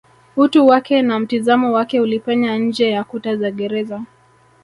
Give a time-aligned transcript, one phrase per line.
[0.35, 4.01] utu wake na mtizamo wake ulipenya nje ya kuta za gereza